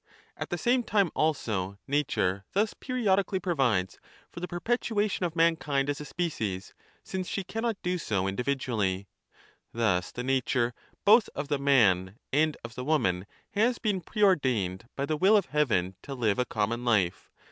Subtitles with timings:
[0.35, 3.99] At the same time also nature thus periodically provides
[4.31, 9.07] for the perpetuation of mankind as a species, since 25 she cannot do so individually.
[9.73, 10.73] Thus the nature
[11.05, 15.45] both of the man and of the woman has been preordained by the will of
[15.45, 17.29] heaven to live a common life.